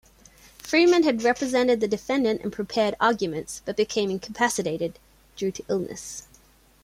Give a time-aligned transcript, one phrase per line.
[0.57, 4.97] Freeman had represented the defendant and prepared arguments, but became incapacitated
[5.35, 6.23] due to illness.